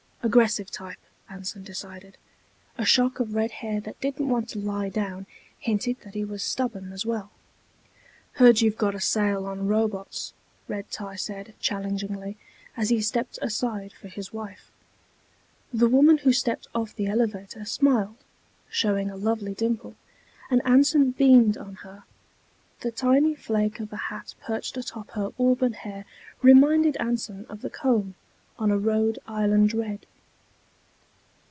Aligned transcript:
Aggressive 0.23 0.69
type, 0.69 0.99
Anson 1.31 1.63
decided. 1.63 2.15
A 2.77 2.85
shock 2.85 3.19
of 3.19 3.33
red 3.33 3.49
hair 3.53 3.81
that 3.81 3.99
didn't 3.99 4.29
want 4.29 4.49
to 4.49 4.59
lie 4.59 4.87
down 4.87 5.25
hinted 5.57 5.99
that 6.01 6.13
he 6.13 6.23
was 6.23 6.43
stubborn 6.43 6.93
as 6.93 7.03
well. 7.03 7.31
"Heard 8.33 8.61
you've 8.61 8.77
got 8.77 8.93
a 8.93 8.99
sale 9.01 9.47
on 9.47 9.67
robots," 9.67 10.33
Red 10.67 10.91
tie 10.91 11.15
said, 11.15 11.55
challengingly, 11.59 12.37
as 12.77 12.89
he 12.89 13.01
stepped 13.01 13.39
aside 13.41 13.93
for 13.93 14.09
his 14.09 14.31
wife. 14.31 14.69
The 15.73 15.89
woman 15.89 16.19
who 16.19 16.33
stepped 16.33 16.67
off 16.75 16.95
the 16.95 17.07
elevator 17.07 17.65
smiled, 17.65 18.23
showing 18.69 19.09
a 19.09 19.17
lovely 19.17 19.55
dimple, 19.55 19.95
and 20.51 20.61
Anson 20.63 21.13
beamed 21.13 21.57
on 21.57 21.77
her. 21.77 22.03
The 22.81 22.91
tiny 22.91 23.33
flake 23.33 23.79
of 23.79 23.91
a 23.91 23.97
hat 23.97 24.35
perched 24.39 24.77
atop 24.77 25.09
her 25.11 25.31
auburn 25.39 25.73
hair 25.73 26.05
reminded 26.43 26.95
Anson 26.97 27.47
of 27.49 27.63
the 27.63 27.71
comb 27.71 28.13
on 28.59 28.69
a 28.69 28.77
Rhode 28.77 29.17
Island 29.25 29.73
Red. 29.73 30.05